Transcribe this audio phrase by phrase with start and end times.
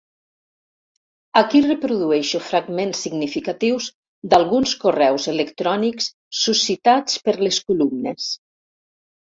[1.41, 3.91] Aquí reprodueixo fragments significatius
[4.33, 8.35] d'alguns correus electrònics suscitats per les columnes.